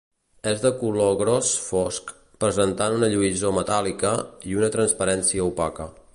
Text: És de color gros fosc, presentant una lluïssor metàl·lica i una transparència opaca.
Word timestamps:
És 0.51 0.61
de 0.61 0.69
color 0.77 1.11
gros 1.19 1.51
fosc, 1.65 2.09
presentant 2.45 2.97
una 3.01 3.11
lluïssor 3.13 3.55
metàl·lica 3.59 4.17
i 4.53 4.59
una 4.63 4.73
transparència 4.79 5.49
opaca. 5.55 5.91